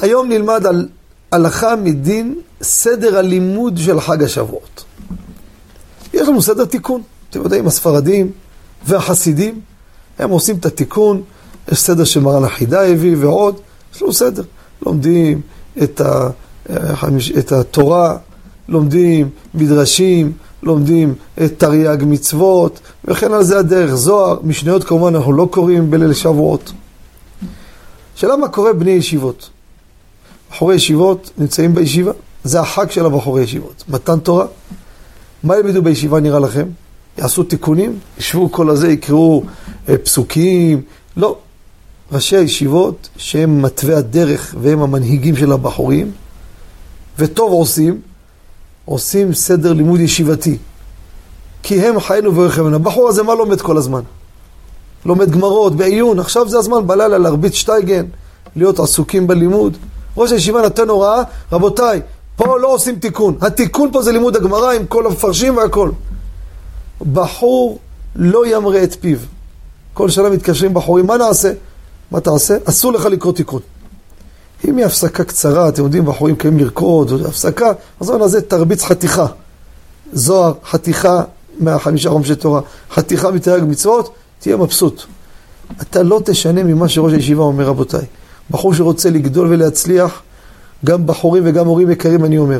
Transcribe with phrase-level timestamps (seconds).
[0.00, 0.88] היום נלמד על
[1.32, 4.84] הלכה מדין סדר הלימוד של חג השבועות.
[6.14, 7.02] יש לנו סדר תיקון.
[7.30, 8.32] אתם יודעים, הספרדים
[8.86, 9.60] והחסידים,
[10.18, 11.22] הם עושים את התיקון,
[11.72, 13.60] יש סדר שמרן החידה הביא ועוד,
[13.94, 14.42] יש לנו סדר.
[14.86, 15.40] לומדים
[15.82, 16.28] את, ה,
[17.38, 18.16] את התורה,
[18.68, 20.32] לומדים מדרשים,
[20.62, 23.94] לומדים את תרי"ג מצוות, וכן על זה הדרך.
[23.94, 26.72] זוהר, משניות כמובן אנחנו לא קוראים בליל שבועות.
[28.14, 29.50] שאלה מה קורה בני ישיבות.
[30.56, 32.12] בחורי ישיבות נמצאים בישיבה,
[32.44, 34.46] זה החג של הבחורי ישיבות, מתן תורה.
[35.42, 36.68] מה ילמדו בישיבה נראה לכם?
[37.18, 37.98] יעשו תיקונים?
[38.18, 39.42] ישבו כל הזה, יקראו
[39.88, 40.82] אה, פסוקים?
[41.16, 41.38] לא.
[42.12, 46.10] ראשי הישיבות, שהם מתווי הדרך והם המנהיגים של הבחורים,
[47.18, 48.00] וטוב עושים,
[48.84, 50.56] עושים סדר לימוד ישיבתי.
[51.62, 52.76] כי הם חיינו ורחמנו.
[52.76, 54.02] הבחור הזה מה לומד כל הזמן?
[55.06, 58.04] לומד גמרות, בעיון, עכשיו זה הזמן בלילה להרביץ שטייגן,
[58.56, 59.76] להיות עסוקים בלימוד.
[60.16, 61.22] ראש הישיבה נתן הוראה,
[61.52, 62.00] רבותיי,
[62.36, 63.36] פה לא עושים תיקון.
[63.40, 65.90] התיקון פה זה לימוד הגמרא עם כל המפרשים והכל.
[67.12, 67.78] בחור
[68.16, 69.18] לא ימרה את פיו.
[69.94, 71.52] כל שנה מתקשרים בחורים, מה נעשה?
[72.10, 72.56] מה תעשה?
[72.64, 73.60] אסור לך לקרוא תיקון.
[74.68, 79.26] אם היא הפסקה קצרה, אתם יודעים, בחורים קיימים לרקוד, הפסקה, אז בוא נעשה תרביץ חתיכה.
[80.12, 81.22] זוהר, חתיכה
[81.58, 82.60] מהחמישה חומשי תורה,
[82.92, 85.02] חתיכה מתרי"ג מצוות, תהיה מבסוט.
[85.82, 88.04] אתה לא תשנה ממה שראש הישיבה אומר, רבותיי.
[88.50, 90.22] בחור שרוצה לגדול ולהצליח,
[90.84, 92.58] גם בחורים וגם הורים יקרים, אני אומר.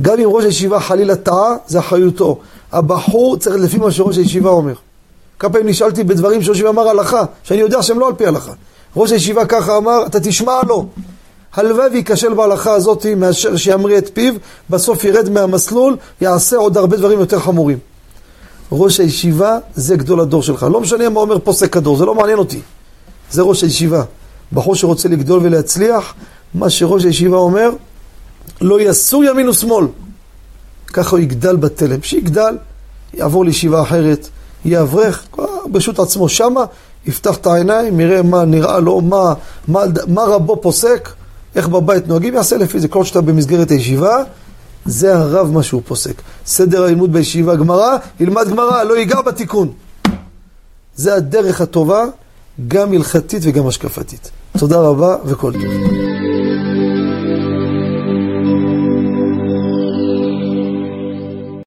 [0.00, 2.38] גם אם ראש הישיבה חלילה טעה, זה אחריותו.
[2.72, 4.74] הבחור צריך לפי מה שראש הישיבה אומר.
[5.38, 8.52] כמה פעמים נשאלתי בדברים שראש הישיבה אמר הלכה, שאני יודע שהם לא על פי הלכה.
[8.96, 10.86] ראש הישיבה ככה אמר, אתה תשמע לו.
[11.54, 14.34] הלוואי וייכשל בהלכה הזאת מאשר שימריא את פיו,
[14.70, 17.78] בסוף ירד מהמסלול, יעשה עוד הרבה דברים יותר חמורים.
[18.72, 20.66] ראש הישיבה זה גדול הדור שלך.
[20.72, 22.60] לא משנה מה אומר פוסק הדור, זה לא מעניין אותי.
[23.30, 24.02] זה ראש הישיבה.
[24.52, 26.14] בחור שרוצה לגדול ולהצליח,
[26.54, 27.70] מה שראש הישיבה אומר,
[28.60, 29.86] לא יסור ימין ושמאל.
[30.92, 32.02] ככה הוא יגדל בתלם.
[32.02, 32.56] שיגדל,
[33.14, 34.28] יעבור לישיבה אחרת,
[34.64, 35.26] יאברך,
[35.66, 36.64] ברשות עצמו שמה,
[37.06, 39.34] יפתח את העיניים, יראה מה נראה לו, מה,
[39.68, 41.08] מה, מה רבו פוסק,
[41.54, 42.88] איך בבית נוהגים, יעשה לפי זה.
[42.88, 44.22] כל שאתה במסגרת הישיבה,
[44.84, 46.22] זה הרב מה שהוא פוסק.
[46.46, 49.72] סדר הלימוד בישיבה גמרא, ילמד גמרא, לא ייגע בתיקון.
[50.96, 52.04] זה הדרך הטובה,
[52.68, 54.30] גם הלכתית וגם השקפתית.
[54.58, 56.31] תודה רבה וכל טוב.